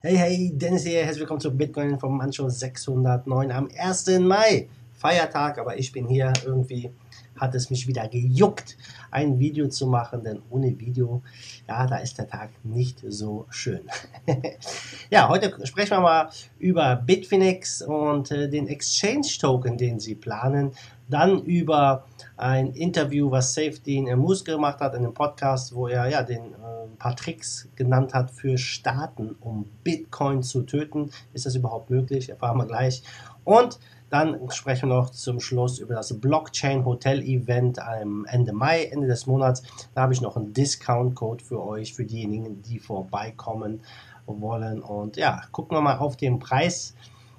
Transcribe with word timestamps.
Hey, 0.00 0.16
hey, 0.16 0.52
Dennis 0.54 0.84
hier, 0.84 1.00
herzlich 1.00 1.22
willkommen 1.22 1.40
zu 1.40 1.50
Bitcoin 1.50 1.98
vom 1.98 2.16
Mancho 2.16 2.48
609 2.48 3.50
am 3.50 3.68
1. 3.76 4.20
Mai. 4.20 4.68
Feiertag, 4.92 5.58
aber 5.58 5.76
ich 5.76 5.90
bin 5.90 6.06
hier. 6.06 6.32
Irgendwie 6.44 6.92
hat 7.38 7.54
es 7.54 7.70
mich 7.70 7.86
wieder 7.86 8.08
gejuckt, 8.08 8.76
ein 9.10 9.38
Video 9.38 9.68
zu 9.68 9.86
machen, 9.86 10.22
denn 10.22 10.42
ohne 10.50 10.78
Video, 10.78 11.22
ja, 11.68 11.86
da 11.86 11.96
ist 11.96 12.18
der 12.18 12.28
Tag 12.28 12.50
nicht 12.64 13.02
so 13.08 13.46
schön. 13.50 13.80
ja, 15.10 15.28
heute 15.28 15.54
sprechen 15.66 15.92
wir 15.92 16.00
mal 16.00 16.30
über 16.58 16.96
Bitfinex 16.96 17.82
und 17.82 18.30
äh, 18.30 18.48
den 18.48 18.68
Exchange-Token, 18.68 19.78
den 19.78 20.00
sie 20.00 20.14
planen. 20.14 20.72
Dann 21.08 21.42
über 21.44 22.04
ein 22.36 22.72
Interview, 22.72 23.30
was 23.30 23.54
Safety 23.54 23.96
in 23.96 24.18
Moose 24.18 24.44
gemacht 24.44 24.80
hat, 24.80 24.94
in 24.94 25.04
einem 25.04 25.14
Podcast, 25.14 25.74
wo 25.74 25.88
er 25.88 26.08
ja 26.08 26.22
den 26.22 26.52
äh, 26.52 26.68
paar 26.98 27.16
Tricks 27.16 27.68
genannt 27.76 28.12
hat 28.12 28.30
für 28.30 28.58
Staaten, 28.58 29.36
um 29.40 29.70
Bitcoin 29.84 30.42
zu 30.42 30.62
töten. 30.62 31.10
Ist 31.32 31.46
das 31.46 31.54
überhaupt 31.54 31.90
möglich? 31.90 32.28
Erfahren 32.28 32.58
wir 32.58 32.66
gleich. 32.66 33.02
Und 33.44 33.78
dann 34.10 34.50
sprechen 34.50 34.88
wir 34.88 34.96
noch 34.96 35.10
zum 35.10 35.40
Schluss 35.40 35.78
über 35.78 35.94
das 35.94 36.18
Blockchain 36.18 36.84
Hotel 36.84 37.22
Event 37.22 37.78
am 37.78 38.24
Ende 38.26 38.52
Mai, 38.52 38.84
Ende 38.84 39.06
des 39.06 39.26
Monats. 39.26 39.62
Da 39.94 40.02
habe 40.02 40.12
ich 40.12 40.20
noch 40.20 40.36
einen 40.36 40.52
Discount 40.52 41.14
Code 41.14 41.44
für 41.44 41.62
euch, 41.62 41.94
für 41.94 42.04
diejenigen, 42.04 42.62
die 42.62 42.78
vorbeikommen 42.78 43.82
wollen. 44.26 44.82
Und 44.82 45.16
ja, 45.16 45.42
gucken 45.52 45.76
wir 45.76 45.80
mal 45.80 45.98
auf 45.98 46.16
den 46.16 46.38
Preis. 46.38 46.94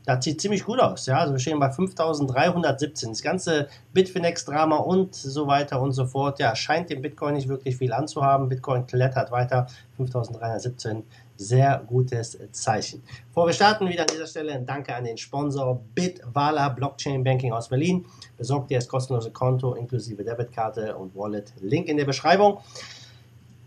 Das 0.06 0.24
sieht 0.24 0.42
ziemlich 0.42 0.64
gut 0.64 0.80
aus. 0.80 1.06
Ja? 1.06 1.20
Also 1.20 1.34
wir 1.34 1.40
stehen 1.40 1.60
bei 1.60 1.70
5317. 1.70 3.10
Das 3.10 3.22
ganze 3.22 3.68
Bitfinex-Drama 3.94 4.78
und 4.78 5.14
so 5.14 5.48
weiter 5.48 5.82
und 5.82 5.92
so 5.92 6.06
fort, 6.06 6.40
ja, 6.40 6.56
scheint 6.56 6.90
dem 6.90 7.02
Bitcoin 7.02 7.36
nicht 7.36 7.48
wirklich 7.48 7.78
viel 7.78 7.94
anzuhaben. 7.94 8.50
Bitcoin 8.50 8.88
klettert 8.88 9.32
weiter. 9.32 9.68
5317. 9.98 11.04
Sehr 11.42 11.82
gutes 11.88 12.38
Zeichen. 12.52 13.02
Bevor 13.30 13.48
wir 13.48 13.54
starten, 13.54 13.88
wieder 13.88 14.02
an 14.02 14.10
dieser 14.12 14.28
Stelle 14.28 14.52
ein 14.52 14.66
Danke 14.66 14.94
an 14.94 15.06
den 15.06 15.18
Sponsor 15.18 15.80
Bitwala 15.96 16.68
Blockchain 16.68 17.24
Banking 17.24 17.54
aus 17.54 17.70
Berlin. 17.70 18.06
Besorgt 18.38 18.70
ihr 18.72 18.78
das 18.78 18.90
kostenlose 18.90 19.32
Konto 19.32 19.74
inklusive 19.74 20.22
Debitkarte 20.26 20.98
und 20.98 21.16
Wallet. 21.16 21.54
Link 21.62 21.88
in 21.88 21.96
der 21.96 22.04
Beschreibung. 22.04 22.60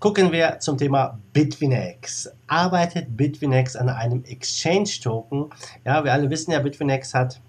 Gucken 0.00 0.32
wir 0.32 0.58
zum 0.58 0.76
Thema 0.76 1.18
Bitfinex. 1.32 2.30
Arbeitet 2.46 3.16
Bitfinex 3.16 3.74
an 3.74 3.88
einem 3.88 4.22
Exchange-Token? 4.24 5.46
Ja, 5.86 6.04
wir 6.04 6.12
alle 6.12 6.28
wissen 6.28 6.52
ja, 6.52 6.58
Bitfinex 6.58 7.14
hat 7.14 7.40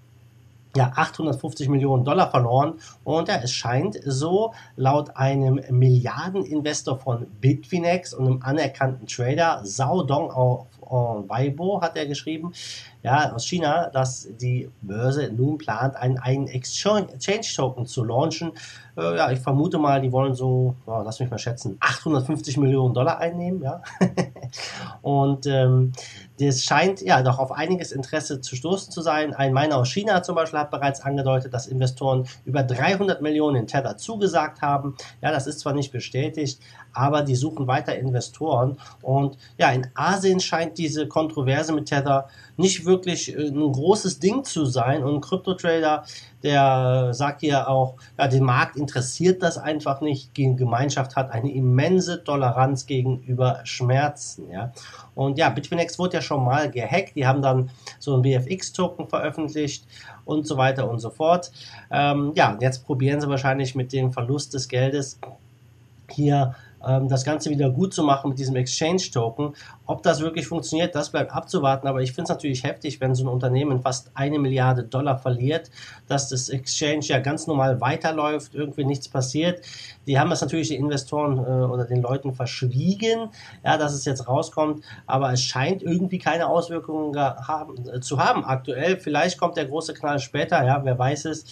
ja, 0.76 0.92
850 0.94 1.68
Millionen 1.68 2.04
Dollar 2.04 2.30
verloren 2.30 2.74
und 3.04 3.28
ja, 3.28 3.36
es 3.42 3.52
scheint 3.52 3.98
so, 4.04 4.52
laut 4.76 5.16
einem 5.16 5.60
Milliardeninvestor 5.70 6.98
von 6.98 7.26
Bitfinex 7.40 8.14
und 8.14 8.26
einem 8.26 8.42
anerkannten 8.42 9.06
Trader, 9.06 9.62
Zhao 9.64 10.02
Dong 10.02 10.30
auf 10.30 10.66
Weibo 10.94 11.80
hat 11.80 11.96
er 11.96 12.06
geschrieben, 12.06 12.52
ja, 13.02 13.32
aus 13.32 13.46
China, 13.46 13.90
dass 13.90 14.28
die 14.40 14.70
Börse 14.82 15.30
nun 15.32 15.58
plant, 15.58 15.96
einen, 15.96 16.18
einen 16.18 16.46
Exchange-Token 16.48 17.86
zu 17.86 18.04
launchen. 18.04 18.52
Äh, 18.96 19.16
ja, 19.16 19.30
ich 19.30 19.40
vermute 19.40 19.78
mal, 19.78 20.00
die 20.00 20.12
wollen 20.12 20.34
so, 20.34 20.76
oh, 20.86 21.02
lass 21.04 21.20
mich 21.20 21.30
mal 21.30 21.38
schätzen, 21.38 21.76
850 21.80 22.56
Millionen 22.56 22.94
Dollar 22.94 23.18
einnehmen, 23.18 23.62
ja. 23.62 23.82
Und 25.02 25.46
ähm, 25.46 25.92
das 26.38 26.64
scheint 26.64 27.00
ja 27.00 27.22
doch 27.22 27.38
auf 27.38 27.52
einiges 27.52 27.92
Interesse 27.92 28.40
zu 28.40 28.56
stoßen 28.56 28.92
zu 28.92 29.02
sein. 29.02 29.34
Ein 29.34 29.52
Miner 29.52 29.78
aus 29.78 29.88
China 29.88 30.22
zum 30.22 30.34
Beispiel 30.34 30.58
hat 30.58 30.70
bereits 30.70 31.00
angedeutet, 31.00 31.54
dass 31.54 31.66
Investoren 31.66 32.26
über 32.44 32.62
300 32.62 33.22
Millionen 33.22 33.56
in 33.56 33.66
Tether 33.66 33.96
zugesagt 33.96 34.60
haben. 34.60 34.96
Ja, 35.22 35.30
das 35.30 35.46
ist 35.46 35.60
zwar 35.60 35.74
nicht 35.74 35.92
bestätigt, 35.92 36.60
aber 36.92 37.22
die 37.22 37.36
suchen 37.36 37.66
weiter 37.66 37.96
Investoren. 37.96 38.78
Und 39.02 39.36
ja, 39.58 39.70
in 39.70 39.86
Asien 39.94 40.40
scheint 40.40 40.78
diese 40.78 41.06
Kontroverse 41.06 41.72
mit 41.72 41.86
Tether 41.86 42.28
nicht 42.56 42.84
wirklich 42.84 43.36
äh, 43.36 43.48
ein 43.48 43.72
großes 43.72 44.18
Ding 44.18 44.44
zu 44.44 44.64
sein. 44.64 45.02
Und 45.02 45.20
Krypto-Trader, 45.20 46.04
der 46.42 47.12
sagt 47.12 47.42
ja 47.42 47.66
auch, 47.66 47.94
ja, 48.18 48.28
den 48.28 48.44
Markt 48.44 48.76
interessiert 48.76 49.42
das 49.42 49.58
einfach 49.58 50.00
nicht. 50.00 50.36
Die 50.36 50.54
Gemeinschaft 50.54 51.16
hat 51.16 51.30
eine 51.30 51.52
immense 51.52 52.22
Toleranz 52.22 52.86
gegenüber 52.86 53.60
Schmerzen. 53.64 54.50
Ja. 54.50 54.72
Und 55.14 55.38
ja, 55.38 55.48
Bitfinex 55.48 55.98
wurde 55.98 56.14
ja 56.14 56.22
schon 56.24 56.44
mal 56.44 56.70
gehackt. 56.70 57.16
Die 57.16 57.26
haben 57.26 57.42
dann 57.42 57.70
so 57.98 58.14
einen 58.14 58.22
BFX-Token 58.22 59.08
veröffentlicht 59.08 59.84
und 60.24 60.46
so 60.46 60.56
weiter 60.56 60.88
und 60.90 60.98
so 60.98 61.10
fort. 61.10 61.52
Ähm, 61.90 62.32
ja, 62.34 62.56
jetzt 62.60 62.84
probieren 62.84 63.20
sie 63.20 63.28
wahrscheinlich 63.28 63.74
mit 63.74 63.92
dem 63.92 64.12
Verlust 64.12 64.54
des 64.54 64.68
Geldes 64.68 65.18
hier 66.10 66.54
das 67.08 67.24
Ganze 67.24 67.50
wieder 67.50 67.70
gut 67.70 67.94
zu 67.94 68.02
machen 68.02 68.30
mit 68.30 68.38
diesem 68.38 68.56
Exchange-Token. 68.56 69.54
Ob 69.86 70.02
das 70.02 70.20
wirklich 70.20 70.46
funktioniert, 70.46 70.94
das 70.94 71.10
bleibt 71.10 71.32
abzuwarten. 71.32 71.88
Aber 71.88 72.00
ich 72.00 72.12
finde 72.12 72.24
es 72.24 72.28
natürlich 72.30 72.64
heftig, 72.64 73.00
wenn 73.00 73.14
so 73.14 73.24
ein 73.24 73.28
Unternehmen 73.28 73.80
fast 73.80 74.10
eine 74.14 74.38
Milliarde 74.38 74.84
Dollar 74.84 75.18
verliert, 75.18 75.70
dass 76.08 76.28
das 76.28 76.48
Exchange 76.48 77.04
ja 77.04 77.18
ganz 77.18 77.46
normal 77.46 77.80
weiterläuft, 77.80 78.54
irgendwie 78.54 78.84
nichts 78.84 79.08
passiert. 79.08 79.60
Die 80.06 80.18
haben 80.18 80.30
das 80.30 80.40
natürlich 80.40 80.68
den 80.68 80.80
Investoren 80.80 81.38
äh, 81.38 81.64
oder 81.66 81.84
den 81.84 82.02
Leuten 82.02 82.32
verschwiegen, 82.32 83.30
ja, 83.64 83.76
dass 83.78 83.94
es 83.94 84.04
jetzt 84.04 84.28
rauskommt. 84.28 84.84
Aber 85.06 85.32
es 85.32 85.42
scheint 85.42 85.82
irgendwie 85.82 86.18
keine 86.18 86.48
Auswirkungen 86.48 87.16
haben, 87.18 87.74
äh, 87.88 88.00
zu 88.00 88.18
haben 88.18 88.44
aktuell. 88.44 88.98
Vielleicht 88.98 89.38
kommt 89.38 89.56
der 89.56 89.66
große 89.66 89.94
Knall 89.94 90.18
später, 90.18 90.64
ja, 90.64 90.84
wer 90.84 90.98
weiß 90.98 91.26
es. 91.26 91.44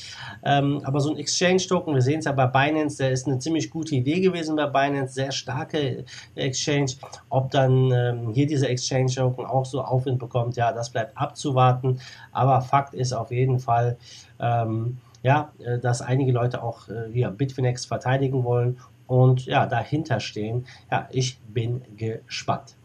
Ähm, 0.44 0.80
aber 0.84 1.00
so 1.00 1.10
ein 1.10 1.16
Exchange-Token, 1.16 1.94
wir 1.94 2.02
sehen 2.02 2.20
es 2.20 2.24
ja 2.24 2.32
bei 2.32 2.46
Binance, 2.46 2.98
der 2.98 3.12
ist 3.12 3.26
eine 3.26 3.38
ziemlich 3.38 3.70
gute 3.70 3.94
Idee 3.94 4.20
gewesen 4.20 4.56
bei 4.56 4.66
Binance 4.66 5.14
sehr 5.22 5.32
starke 5.32 6.04
Exchange. 6.34 6.92
Ob 7.28 7.50
dann 7.50 7.90
ähm, 7.92 8.32
hier 8.32 8.46
diese 8.46 8.68
Exchange 8.68 9.12
Token 9.14 9.46
auch 9.46 9.64
so 9.64 9.82
Aufwind 9.82 10.18
bekommt, 10.18 10.56
ja, 10.56 10.72
das 10.72 10.90
bleibt 10.90 11.16
abzuwarten. 11.16 12.00
Aber 12.32 12.60
Fakt 12.60 12.94
ist 12.94 13.12
auf 13.12 13.30
jeden 13.30 13.58
Fall, 13.58 13.96
ähm, 14.40 14.98
ja, 15.22 15.52
äh, 15.64 15.78
dass 15.78 16.02
einige 16.02 16.32
Leute 16.32 16.62
auch 16.62 16.88
äh, 16.88 17.10
ja, 17.18 17.30
Bitfinex 17.30 17.86
verteidigen 17.86 18.44
wollen 18.44 18.78
und 19.06 19.46
ja, 19.46 19.66
dahinter 19.66 20.20
stehen. 20.20 20.66
Ja, 20.90 21.08
ich 21.10 21.38
bin 21.40 21.82
gespannt. 21.96 22.76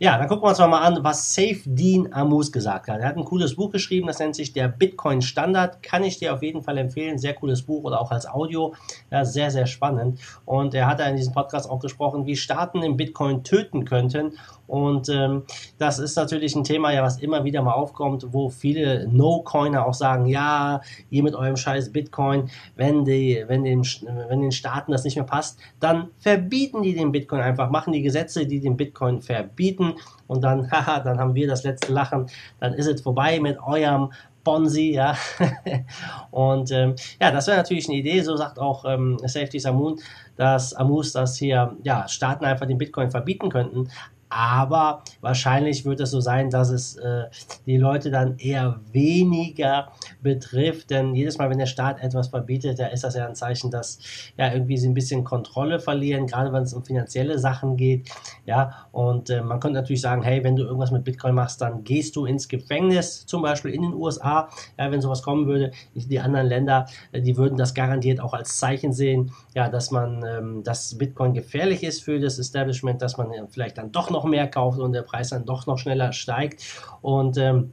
Ja, 0.00 0.18
dann 0.18 0.26
gucken 0.26 0.42
wir 0.42 0.48
uns 0.48 0.58
mal 0.58 0.80
an, 0.80 1.04
was 1.04 1.34
Safe 1.34 1.60
Dean 1.64 2.12
Amus 2.12 2.50
gesagt 2.50 2.88
hat. 2.88 3.00
Er 3.00 3.08
hat 3.08 3.16
ein 3.16 3.24
cooles 3.24 3.54
Buch 3.54 3.70
geschrieben, 3.70 4.08
das 4.08 4.18
nennt 4.18 4.34
sich 4.34 4.52
der 4.52 4.66
Bitcoin 4.66 5.22
Standard. 5.22 5.82
Kann 5.84 6.02
ich 6.02 6.18
dir 6.18 6.34
auf 6.34 6.42
jeden 6.42 6.62
Fall 6.62 6.78
empfehlen. 6.78 7.16
Sehr 7.16 7.34
cooles 7.34 7.62
Buch 7.62 7.84
oder 7.84 8.00
auch 8.00 8.10
als 8.10 8.26
Audio. 8.26 8.74
Ja, 9.12 9.24
sehr, 9.24 9.52
sehr 9.52 9.66
spannend. 9.66 10.18
Und 10.44 10.74
er 10.74 10.88
hat 10.88 10.98
da 10.98 11.06
in 11.06 11.16
diesem 11.16 11.32
Podcast 11.32 11.70
auch 11.70 11.78
gesprochen, 11.78 12.26
wie 12.26 12.34
Staaten 12.34 12.80
den 12.80 12.96
Bitcoin 12.96 13.44
töten 13.44 13.84
könnten. 13.84 14.32
Und 14.66 15.08
ähm, 15.10 15.42
das 15.78 15.98
ist 15.98 16.16
natürlich 16.16 16.56
ein 16.56 16.64
Thema, 16.64 16.92
ja, 16.92 17.02
was 17.02 17.18
immer 17.18 17.44
wieder 17.44 17.62
mal 17.62 17.72
aufkommt, 17.72 18.26
wo 18.32 18.48
viele 18.48 19.06
No-Coiner 19.08 19.86
auch 19.86 19.94
sagen, 19.94 20.26
ja, 20.26 20.80
ihr 21.10 21.22
mit 21.22 21.34
eurem 21.34 21.56
scheiß 21.56 21.92
Bitcoin, 21.92 22.50
wenn, 22.74 23.04
die, 23.04 23.44
wenn, 23.46 23.62
den, 23.64 23.82
wenn 23.82 24.40
den 24.40 24.52
Staaten 24.52 24.90
das 24.90 25.04
nicht 25.04 25.16
mehr 25.16 25.24
passt, 25.24 25.58
dann 25.80 26.08
verbieten 26.18 26.82
die 26.82 26.94
den 26.94 27.12
Bitcoin 27.12 27.42
einfach, 27.42 27.70
machen 27.70 27.92
die 27.92 28.02
Gesetze, 28.02 28.46
die 28.46 28.60
den 28.60 28.76
Bitcoin 28.76 29.20
verbieten 29.20 29.83
und 30.26 30.42
dann, 30.42 30.70
haha, 30.70 31.00
dann 31.00 31.18
haben 31.18 31.34
wir 31.34 31.46
das 31.46 31.64
letzte 31.64 31.92
Lachen, 31.92 32.26
dann 32.60 32.74
ist 32.74 32.86
es 32.86 33.02
vorbei 33.02 33.40
mit 33.40 33.58
eurem 33.62 34.10
Bonzi, 34.42 34.92
ja. 34.92 35.16
und 36.30 36.70
ähm, 36.70 36.94
ja, 37.20 37.30
das 37.30 37.46
wäre 37.46 37.56
natürlich 37.56 37.88
eine 37.88 37.96
Idee, 37.96 38.20
so 38.20 38.36
sagt 38.36 38.58
auch 38.58 38.84
ähm, 38.84 39.18
Safety 39.24 39.58
Samun, 39.58 39.98
dass 40.36 40.74
Amus, 40.74 41.12
dass 41.12 41.36
hier 41.36 41.76
ja, 41.82 42.06
Staaten 42.08 42.44
einfach 42.44 42.66
den 42.66 42.78
Bitcoin 42.78 43.10
verbieten 43.10 43.48
könnten 43.48 43.88
aber 44.34 45.04
wahrscheinlich 45.20 45.84
wird 45.84 46.00
es 46.00 46.10
so 46.10 46.20
sein, 46.20 46.50
dass 46.50 46.70
es 46.70 46.96
äh, 46.96 47.26
die 47.66 47.76
Leute 47.76 48.10
dann 48.10 48.36
eher 48.38 48.80
weniger 48.90 49.92
betrifft, 50.22 50.90
denn 50.90 51.14
jedes 51.14 51.38
Mal, 51.38 51.50
wenn 51.50 51.58
der 51.58 51.66
Staat 51.66 52.02
etwas 52.02 52.28
verbietet, 52.28 52.80
da 52.80 52.86
ist 52.86 53.04
das 53.04 53.14
ja 53.14 53.28
ein 53.28 53.36
Zeichen, 53.36 53.70
dass 53.70 54.00
ja 54.36 54.52
irgendwie 54.52 54.76
sie 54.76 54.88
ein 54.88 54.94
bisschen 54.94 55.22
Kontrolle 55.22 55.78
verlieren, 55.78 56.26
gerade 56.26 56.52
wenn 56.52 56.64
es 56.64 56.74
um 56.74 56.84
finanzielle 56.84 57.38
Sachen 57.38 57.76
geht, 57.76 58.10
ja, 58.44 58.88
und 58.90 59.30
äh, 59.30 59.40
man 59.40 59.60
könnte 59.60 59.78
natürlich 59.78 60.00
sagen, 60.00 60.22
hey, 60.22 60.42
wenn 60.42 60.56
du 60.56 60.64
irgendwas 60.64 60.90
mit 60.90 61.04
Bitcoin 61.04 61.36
machst, 61.36 61.60
dann 61.60 61.84
gehst 61.84 62.16
du 62.16 62.26
ins 62.26 62.48
Gefängnis, 62.48 63.26
zum 63.26 63.42
Beispiel 63.42 63.70
in 63.70 63.82
den 63.82 63.94
USA, 63.94 64.48
ja, 64.76 64.90
wenn 64.90 65.00
sowas 65.00 65.22
kommen 65.22 65.46
würde, 65.46 65.70
die 65.94 66.18
anderen 66.18 66.48
Länder, 66.48 66.86
äh, 67.12 67.20
die 67.20 67.36
würden 67.36 67.56
das 67.56 67.72
garantiert 67.72 68.18
auch 68.18 68.34
als 68.34 68.58
Zeichen 68.58 68.92
sehen, 68.92 69.30
ja, 69.54 69.68
dass 69.68 69.92
man, 69.92 70.24
ähm, 70.26 70.62
dass 70.64 70.98
Bitcoin 70.98 71.34
gefährlich 71.34 71.84
ist 71.84 72.02
für 72.02 72.18
das 72.18 72.40
Establishment, 72.40 73.00
dass 73.00 73.16
man 73.16 73.30
vielleicht 73.48 73.78
dann 73.78 73.92
doch 73.92 74.10
noch 74.10 74.23
mehr 74.24 74.48
kauft 74.48 74.78
und 74.78 74.92
der 74.92 75.02
Preis 75.02 75.30
dann 75.30 75.44
doch 75.44 75.66
noch 75.66 75.78
schneller 75.78 76.12
steigt. 76.12 76.62
Und 77.02 77.36
ähm, 77.38 77.72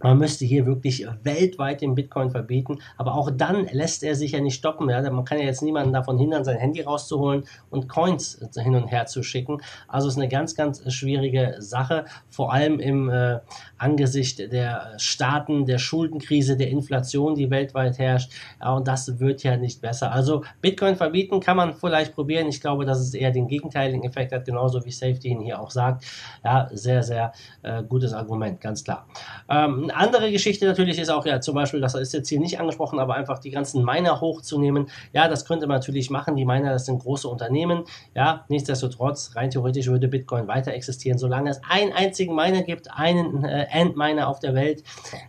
Man 0.00 0.18
müsste 0.18 0.44
hier 0.44 0.66
wirklich 0.66 1.06
weltweit 1.22 1.80
den 1.80 1.94
Bitcoin 1.94 2.30
verbieten, 2.30 2.78
aber 2.96 3.14
auch 3.14 3.30
dann 3.30 3.66
lässt 3.72 4.02
er 4.02 4.14
sich 4.14 4.32
ja 4.32 4.40
nicht 4.40 4.54
stoppen. 4.54 4.88
Ja? 4.90 5.00
Man 5.10 5.24
kann 5.24 5.38
ja 5.38 5.44
jetzt 5.44 5.62
niemanden 5.62 5.92
davon 5.92 6.18
hindern, 6.18 6.44
sein 6.44 6.58
Handy 6.58 6.82
rauszuholen 6.82 7.44
und 7.70 7.88
Coins 7.88 8.40
hin 8.56 8.74
und 8.74 8.88
her 8.88 9.06
zu 9.06 9.22
schicken. 9.22 9.60
Also 9.88 10.08
es 10.08 10.14
ist 10.14 10.20
eine 10.20 10.28
ganz, 10.28 10.54
ganz 10.54 10.92
schwierige 10.92 11.56
Sache, 11.58 12.04
vor 12.28 12.52
allem 12.52 12.78
im 12.80 13.08
äh, 13.08 13.38
Angesicht 13.78 14.52
der 14.52 14.94
Staaten, 14.98 15.66
der 15.66 15.78
Schuldenkrise, 15.78 16.56
der 16.56 16.68
Inflation, 16.68 17.34
die 17.34 17.50
weltweit 17.50 17.98
herrscht. 17.98 18.32
Ja, 18.60 18.74
und 18.74 18.88
das 18.88 19.18
wird 19.18 19.42
ja 19.42 19.56
nicht 19.56 19.80
besser. 19.80 20.12
Also 20.12 20.44
Bitcoin 20.60 20.96
verbieten 20.96 21.40
kann 21.40 21.56
man 21.56 21.74
vielleicht 21.74 22.14
probieren. 22.14 22.48
Ich 22.48 22.60
glaube, 22.60 22.84
dass 22.84 23.00
es 23.00 23.14
eher 23.14 23.30
den 23.30 23.48
gegenteiligen 23.48 24.04
Effekt 24.04 24.32
hat, 24.32 24.44
genauso 24.44 24.84
wie 24.84 24.90
Safety 24.90 25.28
ihn 25.28 25.40
hier 25.40 25.60
auch 25.60 25.70
sagt. 25.70 26.04
Ja, 26.44 26.68
sehr, 26.72 27.02
sehr 27.02 27.32
äh, 27.62 27.82
gutes 27.82 28.12
Argument, 28.12 28.60
ganz 28.60 28.84
klar. 28.84 29.06
Ähm, 29.48 29.85
eine 29.90 29.96
andere 29.96 30.30
Geschichte 30.30 30.66
natürlich 30.66 30.98
ist 30.98 31.08
auch 31.08 31.26
ja 31.26 31.40
zum 31.40 31.54
Beispiel, 31.54 31.80
das 31.80 31.94
ist 31.94 32.12
jetzt 32.12 32.28
hier 32.28 32.40
nicht 32.40 32.60
angesprochen, 32.60 32.98
aber 32.98 33.14
einfach 33.14 33.38
die 33.38 33.50
ganzen 33.50 33.84
Miner 33.84 34.20
hochzunehmen. 34.20 34.88
Ja, 35.12 35.28
das 35.28 35.44
könnte 35.44 35.66
man 35.66 35.78
natürlich 35.78 36.10
machen. 36.10 36.36
Die 36.36 36.44
Miner, 36.44 36.72
das 36.72 36.86
sind 36.86 36.98
große 36.98 37.28
Unternehmen. 37.28 37.84
Ja, 38.14 38.44
nichtsdestotrotz, 38.48 39.32
rein 39.34 39.50
theoretisch 39.50 39.86
würde 39.86 40.08
Bitcoin 40.08 40.48
weiter 40.48 40.72
existieren. 40.72 41.18
Solange 41.18 41.50
es 41.50 41.60
einen 41.68 41.92
einzigen 41.92 42.34
Miner 42.34 42.62
gibt, 42.62 42.90
einen 42.90 43.44
äh, 43.44 43.66
Endminer 43.70 44.28
auf 44.28 44.40
der 44.40 44.54
Welt, 44.54 44.82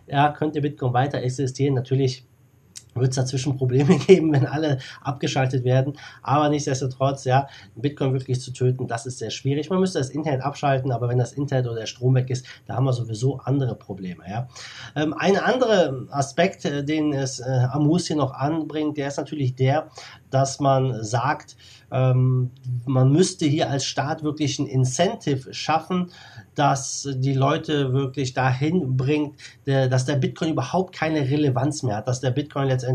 ja, 0.06 0.30
könnte 0.30 0.60
Bitcoin 0.60 0.92
weiter 0.92 1.22
existieren. 1.22 1.74
Natürlich 1.74 2.24
wird 3.00 3.10
es 3.10 3.16
dazwischen 3.16 3.56
Probleme 3.56 3.98
geben, 4.06 4.32
wenn 4.32 4.46
alle 4.46 4.78
abgeschaltet 5.02 5.64
werden. 5.64 5.94
Aber 6.22 6.48
nichtsdestotrotz, 6.48 7.24
ja, 7.24 7.48
Bitcoin 7.76 8.12
wirklich 8.12 8.40
zu 8.40 8.52
töten, 8.52 8.86
das 8.86 9.06
ist 9.06 9.18
sehr 9.18 9.30
schwierig. 9.30 9.70
Man 9.70 9.80
müsste 9.80 9.98
das 9.98 10.10
Internet 10.10 10.42
abschalten, 10.42 10.92
aber 10.92 11.08
wenn 11.08 11.18
das 11.18 11.32
Internet 11.32 11.66
oder 11.66 11.80
der 11.80 11.86
Strom 11.86 12.14
weg 12.14 12.30
ist, 12.30 12.46
da 12.66 12.76
haben 12.76 12.84
wir 12.84 12.92
sowieso 12.92 13.38
andere 13.38 13.74
Probleme. 13.74 14.24
Ja. 14.28 14.48
Ähm, 14.96 15.14
ein 15.14 15.36
anderer 15.36 16.06
Aspekt, 16.10 16.64
äh, 16.64 16.84
den 16.84 17.12
es 17.12 17.40
äh, 17.40 17.44
Amus 17.44 18.06
hier 18.06 18.16
noch 18.16 18.32
anbringt, 18.32 18.96
der 18.96 19.08
ist 19.08 19.16
natürlich 19.16 19.54
der, 19.54 19.88
dass 20.30 20.60
man 20.60 21.02
sagt, 21.04 21.56
ähm, 21.90 22.50
man 22.84 23.12
müsste 23.12 23.46
hier 23.46 23.70
als 23.70 23.84
Staat 23.84 24.22
wirklich 24.22 24.58
ein 24.58 24.66
Incentive 24.66 25.54
schaffen, 25.54 26.10
dass 26.54 27.08
die 27.14 27.32
Leute 27.32 27.92
wirklich 27.92 28.34
dahin 28.34 28.96
bringt, 28.96 29.38
der, 29.66 29.88
dass 29.88 30.04
der 30.04 30.16
Bitcoin 30.16 30.50
überhaupt 30.50 30.94
keine 30.94 31.20
Relevanz 31.20 31.82
mehr 31.82 31.96
hat, 31.96 32.08
dass 32.08 32.20
der 32.20 32.32
Bitcoin 32.32 32.66
letztendlich, 32.68 32.87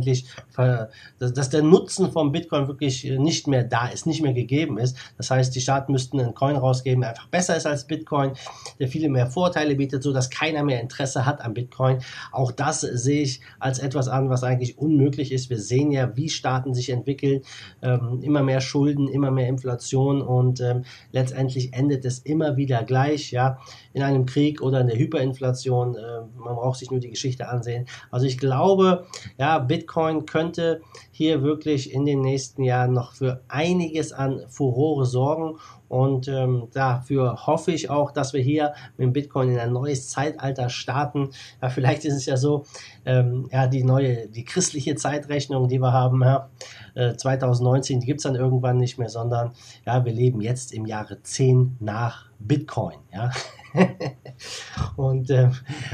dass, 1.20 1.34
dass 1.34 1.50
der 1.50 1.62
Nutzen 1.62 2.12
vom 2.12 2.32
Bitcoin 2.32 2.68
wirklich 2.68 3.04
nicht 3.04 3.48
mehr 3.48 3.64
da 3.64 3.88
ist, 3.88 4.06
nicht 4.06 4.22
mehr 4.22 4.34
gegeben 4.34 4.78
ist. 4.78 4.98
Das 5.18 5.32
heißt, 5.32 5.54
die 5.56 5.62
Staaten 5.62 5.92
müssten 5.92 6.20
einen 6.20 6.34
Coin 6.34 6.56
rausgeben, 6.56 7.02
der 7.02 7.12
einfach 7.12 7.28
besser 7.28 7.56
ist 7.56 7.66
als 7.66 7.86
Bitcoin, 7.86 8.32
der 8.80 8.88
viele 8.88 9.10
mehr 9.10 9.28
Vorteile 9.28 9.76
bietet, 9.76 10.04
so 10.04 10.14
dass 10.14 10.30
keiner 10.30 10.64
mehr 10.64 10.82
Interesse 10.82 11.26
hat 11.26 11.42
an 11.42 11.54
Bitcoin. 11.54 12.00
Auch 12.32 12.52
das 12.52 12.82
sehe 12.82 13.24
ich 13.24 13.42
als 13.60 13.80
etwas 13.80 14.08
an, 14.08 14.30
was 14.30 14.44
eigentlich 14.44 14.78
unmöglich 14.78 15.32
ist. 15.32 15.50
Wir 15.50 15.60
sehen 15.60 15.92
ja, 15.92 16.16
wie 16.16 16.30
Staaten 16.30 16.74
sich 16.74 16.90
entwickeln, 16.90 17.42
ähm, 17.82 18.20
immer 18.22 18.44
mehr 18.44 18.62
Schulden, 18.62 19.08
immer 19.08 19.32
mehr 19.32 19.48
Inflation 19.48 20.22
und 20.22 20.62
ähm, 20.62 20.84
letztendlich 21.12 21.74
endet 21.74 22.06
es 22.06 22.20
immer 22.20 22.58
wieder 22.58 22.84
gleich. 22.84 23.32
Ja, 23.32 23.60
in 23.94 24.02
einem 24.02 24.26
Krieg 24.26 24.62
oder 24.62 24.82
in 24.82 24.88
der 24.88 24.98
Hyperinflation. 24.98 25.96
Äh, 25.96 26.22
man 26.36 26.56
braucht 26.56 26.80
sich 26.80 26.92
nur 26.92 27.00
die 27.00 27.10
Geschichte 27.10 27.48
ansehen. 27.48 27.86
Also 28.12 28.26
ich 28.26 28.38
glaube, 28.38 29.06
ja, 29.38 29.60
Bitcoin 29.60 29.83
könnte 29.84 30.82
hier 31.12 31.44
wirklich 31.44 31.94
in 31.94 32.06
den 32.06 32.22
nächsten 32.22 32.64
Jahren 32.64 32.94
noch 32.94 33.14
für 33.14 33.42
einiges 33.48 34.12
an 34.12 34.42
Furore 34.48 35.06
sorgen. 35.06 35.58
Und 35.88 36.28
ähm, 36.28 36.70
dafür 36.74 37.46
hoffe 37.46 37.72
ich 37.72 37.92
auch, 37.92 38.12
dass 38.12 38.34
wir 38.34 38.42
hier 38.42 38.74
mit 38.98 39.14
Bitcoin 39.14 39.50
in 39.50 39.60
ein 39.60 39.74
neues 39.74 40.10
Zeitalter 40.10 40.70
starten. 40.70 41.30
Ja, 41.62 41.70
vielleicht 41.70 42.04
ist 42.06 42.16
es 42.16 42.26
ja 42.26 42.36
so, 42.36 42.64
ähm, 43.06 43.48
ja, 43.52 43.68
die 43.68 43.84
neue, 43.84 44.28
die 44.28 44.44
christliche 44.44 44.96
Zeitrechnung, 44.96 45.68
die 45.68 45.80
wir 45.80 45.94
haben, 45.94 46.22
ja, 46.24 46.50
äh, 46.96 47.16
2019, 47.16 48.00
die 48.00 48.08
gibt 48.08 48.22
es 48.22 48.24
dann 48.24 48.36
irgendwann 48.36 48.78
nicht 48.78 48.98
mehr, 48.98 49.10
sondern 49.10 49.52
ja, 49.86 50.04
wir 50.04 50.14
leben 50.14 50.42
jetzt 50.42 50.74
im 50.74 50.88
Jahre 50.88 51.22
10 51.22 51.78
nach 51.80 52.33
Bitcoin. 52.48 53.00
Ja. 53.14 53.32
und 54.98 55.30
äh, 55.30 55.50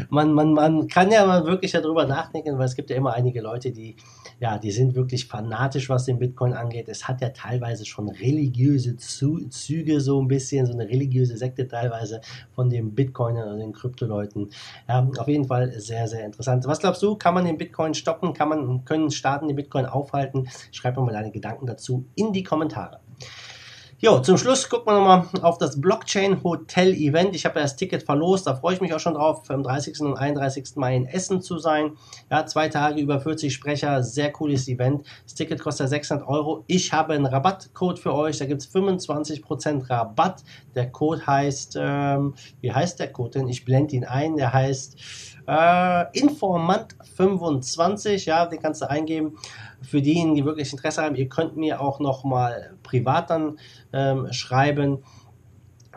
man, 0.09 0.33
man, 0.33 0.53
man 0.53 0.87
kann 0.87 1.11
ja 1.11 1.25
mal 1.25 1.45
wirklich 1.45 1.71
darüber 1.71 2.05
nachdenken, 2.05 2.57
weil 2.57 2.65
es 2.65 2.75
gibt 2.75 2.89
ja 2.89 2.95
immer 2.95 3.13
einige 3.13 3.41
Leute, 3.41 3.71
die, 3.71 3.95
ja, 4.39 4.57
die 4.57 4.71
sind 4.71 4.95
wirklich 4.95 5.27
fanatisch, 5.27 5.89
was 5.89 6.05
den 6.05 6.19
Bitcoin 6.19 6.53
angeht. 6.53 6.89
Es 6.89 7.07
hat 7.07 7.21
ja 7.21 7.29
teilweise 7.29 7.85
schon 7.85 8.09
religiöse 8.09 8.97
Züge, 8.97 10.01
so 10.01 10.21
ein 10.21 10.27
bisschen, 10.27 10.65
so 10.65 10.73
eine 10.73 10.89
religiöse 10.89 11.37
Sekte 11.37 11.67
teilweise 11.67 12.21
von 12.53 12.69
den 12.69 12.95
Bitcoinern 12.95 13.53
und 13.53 13.59
den 13.59 13.73
Kryptoleuten. 13.73 14.49
Ja, 14.87 15.07
auf 15.17 15.27
jeden 15.27 15.45
Fall 15.45 15.71
sehr, 15.79 16.07
sehr 16.07 16.25
interessant. 16.25 16.65
Was 16.65 16.79
glaubst 16.79 17.01
du, 17.01 17.15
kann 17.15 17.33
man 17.33 17.45
den 17.45 17.57
Bitcoin 17.57 17.93
stoppen? 17.93 18.33
Kann 18.33 18.49
man, 18.49 18.85
können 18.85 19.11
Staaten 19.11 19.47
den 19.47 19.55
Bitcoin 19.55 19.85
aufhalten? 19.85 20.49
Schreib 20.71 20.97
mir 20.97 21.03
mal 21.03 21.13
deine 21.13 21.31
Gedanken 21.31 21.65
dazu 21.65 22.05
in 22.15 22.33
die 22.33 22.43
Kommentare. 22.43 22.99
Jo, 24.01 24.19
zum 24.19 24.37
Schluss 24.37 24.69
gucken 24.69 24.93
wir 24.93 24.97
nochmal 24.97 25.25
auf 25.41 25.57
das 25.57 25.81
Blockchain 25.81 26.41
Hotel 26.41 26.93
Event. 26.93 27.35
Ich 27.35 27.43
habe 27.43 27.59
ja 27.59 27.63
das 27.63 27.75
Ticket 27.75 28.01
verlost, 28.01 28.47
da 28.47 28.55
freue 28.55 28.75
ich 28.75 28.79
mich 28.79 28.93
auch 28.93 28.99
schon 29.01 29.15
drauf, 29.15 29.41
am 29.49 29.61
30. 29.61 29.99
und 29.99 30.15
31. 30.15 30.77
Mai 30.77 30.95
in 30.95 31.05
Essen 31.05 31.41
zu 31.41 31.57
sein. 31.57 31.97
Ja, 32.31 32.45
zwei 32.45 32.69
Tage 32.69 33.01
über 33.01 33.19
40 33.19 33.53
Sprecher, 33.53 34.01
sehr 34.01 34.31
cooles 34.31 34.69
Event. 34.69 35.05
Das 35.25 35.33
Ticket 35.33 35.59
kostet 35.59 35.89
600 35.89 36.25
Euro. 36.25 36.63
Ich 36.67 36.93
habe 36.93 37.11
einen 37.11 37.25
Rabattcode 37.25 37.99
für 37.99 38.15
euch, 38.15 38.37
da 38.37 38.45
gibt 38.45 38.61
es 38.61 38.73
25% 38.73 39.89
Rabatt. 39.89 40.45
Der 40.75 40.89
Code 40.89 41.27
heißt, 41.27 41.77
ähm, 41.77 42.35
wie 42.61 42.71
heißt 42.71 43.01
der 43.01 43.11
Code 43.11 43.31
denn? 43.31 43.49
Ich 43.49 43.65
blende 43.65 43.97
ihn 43.97 44.05
ein, 44.05 44.37
der 44.37 44.53
heißt 44.53 44.95
äh, 45.45 46.21
Informant25, 46.21 48.25
ja, 48.25 48.45
den 48.45 48.61
kannst 48.61 48.81
du 48.81 48.89
eingeben. 48.89 49.35
Für 49.81 50.01
diejenigen, 50.01 50.35
die 50.35 50.45
wirklich 50.45 50.71
Interesse 50.71 51.03
haben, 51.03 51.15
ihr 51.15 51.29
könnt 51.29 51.57
mir 51.57 51.81
auch 51.81 51.99
noch 51.99 52.23
mal 52.23 52.73
privat 52.83 53.29
dann 53.29 53.59
ähm, 53.93 54.27
schreiben. 54.31 54.99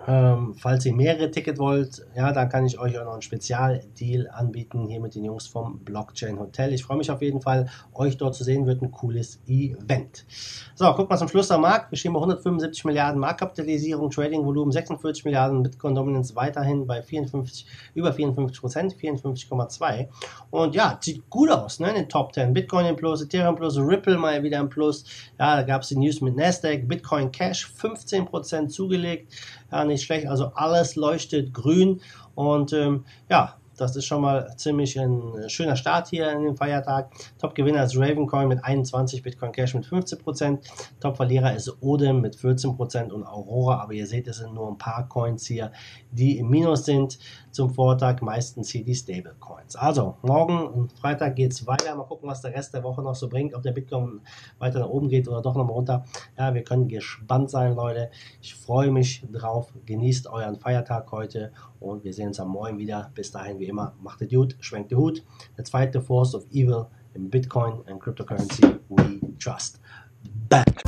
Ähm, 0.06 0.54
falls 0.58 0.84
ihr 0.84 0.94
mehrere 0.94 1.30
Tickets 1.30 1.58
wollt, 1.60 2.04
ja, 2.16 2.32
dann 2.32 2.48
kann 2.48 2.66
ich 2.66 2.78
euch 2.78 2.98
auch 2.98 3.04
noch 3.04 3.12
einen 3.12 3.22
Spezialdeal 3.22 4.28
anbieten 4.32 4.88
hier 4.88 5.00
mit 5.00 5.14
den 5.14 5.24
Jungs 5.24 5.46
vom 5.46 5.78
Blockchain 5.80 6.38
Hotel. 6.38 6.72
Ich 6.72 6.82
freue 6.82 6.96
mich 6.96 7.10
auf 7.10 7.22
jeden 7.22 7.40
Fall, 7.40 7.68
euch 7.94 8.16
dort 8.16 8.34
zu 8.34 8.42
sehen. 8.42 8.66
Wird 8.66 8.82
ein 8.82 8.90
cooles 8.90 9.40
Event. 9.46 10.24
So, 10.74 10.92
guck 10.96 11.08
mal 11.08 11.16
zum 11.16 11.28
Schluss 11.28 11.50
am 11.50 11.60
Markt. 11.60 11.92
Wir 11.92 11.98
stehen 11.98 12.12
bei 12.12 12.18
175 12.18 12.84
Milliarden 12.84 13.20
Marktkapitalisierung, 13.20 14.10
Trading-Volumen 14.10 14.72
46 14.72 15.24
Milliarden, 15.24 15.62
Bitcoin-Dominanz 15.62 16.34
weiterhin 16.34 16.86
bei 16.86 17.02
54, 17.02 17.66
über 17.94 18.12
54 18.12 18.60
Prozent, 18.60 18.94
54,2. 18.94 20.08
Und 20.50 20.74
ja, 20.74 20.98
sieht 21.00 21.30
gut 21.30 21.50
aus, 21.50 21.78
ne, 21.78 21.90
in 21.90 21.94
den 21.94 22.08
Top 22.08 22.34
10. 22.34 22.52
Bitcoin 22.52 22.86
im 22.86 22.96
Plus, 22.96 23.22
Ethereum 23.22 23.54
Plus, 23.54 23.78
Ripple 23.78 24.18
mal 24.18 24.42
wieder 24.42 24.58
im 24.58 24.68
Plus. 24.68 25.04
Ja, 25.38 25.56
da 25.56 25.62
gab 25.62 25.82
es 25.82 25.88
die 25.88 25.96
News 25.96 26.20
mit 26.20 26.36
Nasdaq, 26.36 26.88
Bitcoin 26.88 27.30
Cash 27.30 27.66
15 27.66 28.26
Prozent 28.26 28.72
zugelegt. 28.72 29.32
Ja, 29.72 29.84
nicht 29.84 30.04
schlecht. 30.04 30.26
Also 30.26 30.52
alles 30.54 30.96
leuchtet 30.96 31.54
grün 31.54 32.00
und 32.34 32.72
ähm, 32.72 33.04
ja, 33.28 33.56
das 33.76 33.96
ist 33.96 34.06
schon 34.06 34.22
mal 34.22 34.54
ziemlich 34.56 34.98
ein 34.98 35.48
schöner 35.48 35.76
Start 35.76 36.08
hier 36.08 36.30
in 36.30 36.42
den 36.42 36.56
Feiertag. 36.56 37.10
Top-Gewinner 37.38 37.84
ist 37.84 37.96
Ravencoin 37.96 38.48
mit 38.48 38.64
21, 38.64 39.22
Bitcoin 39.22 39.52
Cash 39.52 39.74
mit 39.74 39.84
15%. 39.84 40.58
Top-Verlierer 41.00 41.54
ist 41.54 41.82
Odem 41.82 42.20
mit 42.20 42.36
14% 42.36 43.10
und 43.10 43.24
Aurora. 43.26 43.82
Aber 43.82 43.92
ihr 43.92 44.06
seht, 44.06 44.28
es 44.28 44.38
sind 44.38 44.54
nur 44.54 44.68
ein 44.68 44.78
paar 44.78 45.08
Coins 45.08 45.46
hier, 45.46 45.72
die 46.10 46.38
im 46.38 46.48
Minus 46.48 46.84
sind 46.84 47.18
zum 47.50 47.70
Vortag. 47.70 48.20
Meistens 48.20 48.70
hier 48.70 48.84
die 48.84 48.94
Stablecoins. 48.94 49.76
Also, 49.76 50.16
morgen, 50.22 50.88
Freitag 51.00 51.36
geht 51.36 51.52
es 51.52 51.66
weiter. 51.66 51.94
Mal 51.94 52.04
gucken, 52.04 52.28
was 52.28 52.42
der 52.42 52.54
Rest 52.54 52.74
der 52.74 52.82
Woche 52.82 53.02
noch 53.02 53.14
so 53.14 53.28
bringt. 53.28 53.54
Ob 53.54 53.62
der 53.62 53.72
Bitcoin 53.72 54.20
weiter 54.58 54.80
nach 54.80 54.88
oben 54.88 55.08
geht 55.08 55.28
oder 55.28 55.42
doch 55.42 55.54
noch 55.54 55.64
mal 55.64 55.72
runter. 55.72 56.04
Ja, 56.38 56.54
wir 56.54 56.62
können 56.62 56.88
gespannt 56.88 57.50
sein, 57.50 57.74
Leute. 57.74 58.10
Ich 58.40 58.54
freue 58.54 58.90
mich 58.90 59.24
drauf. 59.32 59.72
Genießt 59.86 60.28
euren 60.28 60.56
Feiertag 60.56 61.10
heute 61.10 61.52
und 61.82 62.04
wir 62.04 62.12
sehen 62.12 62.28
uns 62.28 62.40
am 62.40 62.48
Morgen 62.48 62.78
wieder. 62.78 63.10
Bis 63.14 63.30
dahin, 63.30 63.58
wie 63.58 63.66
immer, 63.66 63.94
macht 64.02 64.22
es 64.22 64.30
gut, 64.30 64.56
schwenkt 64.60 64.90
den 64.90 64.98
Hut. 64.98 65.24
Der 65.56 65.64
zweite 65.64 66.00
Force 66.00 66.34
of 66.34 66.44
Evil 66.50 66.86
in 67.14 67.28
Bitcoin 67.28 67.82
and 67.86 68.00
Cryptocurrency 68.00 68.62
we 68.88 69.20
trust. 69.38 69.80
Back. 70.48 70.82